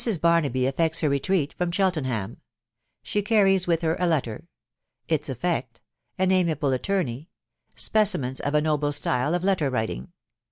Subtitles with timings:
[0.23, 2.37] EARNABY EFFECTS HBtt ESTREAT FROM CJRELT JENHAX.«—
[3.17, 4.47] I CARRIES WITH HER A LETTER.
[5.07, 5.81] JTS EFFECT.—
[6.17, 7.27] AN AM^?M ATT^ KEY.
[7.75, 10.05] SPECIMENS OF A NOBLE STYLE OF LETTER WRITIKQ.